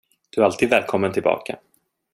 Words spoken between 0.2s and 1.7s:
Du är alltid välkommen tillbaka.